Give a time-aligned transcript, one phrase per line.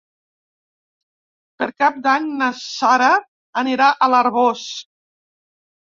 [1.59, 3.11] Per Cap d'Any na Sara
[3.63, 4.69] anirà a l'Arboç.